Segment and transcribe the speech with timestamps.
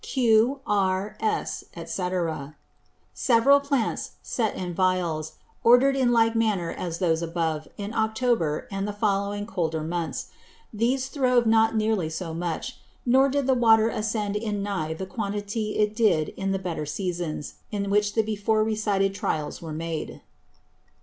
[0.03, 2.09] (Q, R, S, &c.)
[3.13, 8.87] Several Plants set in Vials, ordered in like manner as those above, in October, and
[8.87, 10.29] the following colder Months.
[10.73, 15.77] These throve not near so much; nor did the Water ascend in nigh the quantity
[15.77, 20.21] it did in the better Seasons, in which the before recited Trials were made.